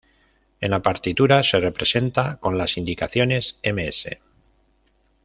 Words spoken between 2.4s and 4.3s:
las indicaciones "m.s.